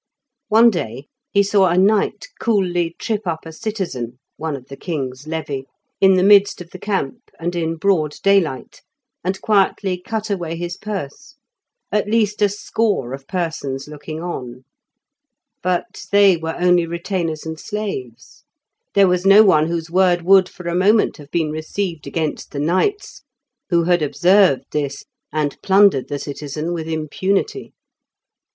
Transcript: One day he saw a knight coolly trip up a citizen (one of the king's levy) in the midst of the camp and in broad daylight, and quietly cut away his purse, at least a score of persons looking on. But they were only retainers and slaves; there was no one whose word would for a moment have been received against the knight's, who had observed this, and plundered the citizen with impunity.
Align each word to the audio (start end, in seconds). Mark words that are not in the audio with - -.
One 0.47 0.71
day 0.71 1.09
he 1.29 1.43
saw 1.43 1.67
a 1.67 1.77
knight 1.77 2.25
coolly 2.39 2.95
trip 2.97 3.27
up 3.27 3.45
a 3.45 3.51
citizen 3.51 4.17
(one 4.35 4.55
of 4.55 4.65
the 4.67 4.75
king's 4.75 5.27
levy) 5.27 5.67
in 5.99 6.15
the 6.15 6.23
midst 6.23 6.59
of 6.59 6.71
the 6.71 6.79
camp 6.79 7.29
and 7.39 7.55
in 7.55 7.75
broad 7.75 8.15
daylight, 8.23 8.81
and 9.23 9.39
quietly 9.41 10.01
cut 10.03 10.31
away 10.31 10.55
his 10.55 10.75
purse, 10.75 11.35
at 11.91 12.09
least 12.09 12.41
a 12.41 12.49
score 12.49 13.13
of 13.13 13.27
persons 13.27 13.87
looking 13.87 14.23
on. 14.23 14.63
But 15.61 16.05
they 16.11 16.35
were 16.35 16.55
only 16.57 16.87
retainers 16.87 17.45
and 17.45 17.59
slaves; 17.59 18.43
there 18.95 19.07
was 19.07 19.23
no 19.23 19.43
one 19.43 19.67
whose 19.67 19.91
word 19.91 20.23
would 20.23 20.49
for 20.49 20.67
a 20.67 20.73
moment 20.73 21.17
have 21.17 21.29
been 21.29 21.51
received 21.51 22.07
against 22.07 22.49
the 22.53 22.59
knight's, 22.59 23.21
who 23.69 23.83
had 23.83 24.01
observed 24.01 24.63
this, 24.71 25.05
and 25.31 25.61
plundered 25.61 26.07
the 26.07 26.17
citizen 26.17 26.73
with 26.73 26.87
impunity. 26.87 27.75